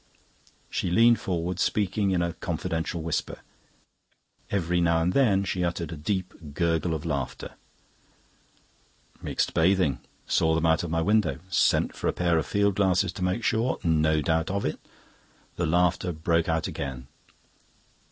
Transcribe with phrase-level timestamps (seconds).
[0.71, 3.41] She leaned forward, speaking in a confidential whisper;
[4.49, 7.53] every now and then she uttered a deep gurgle of laughter.
[9.21, 13.43] "...mixed bathing...saw them out of my window...sent for a pair of field glasses to make
[13.43, 14.79] sure...no doubt of it..."
[15.55, 17.05] The laughter broke out again.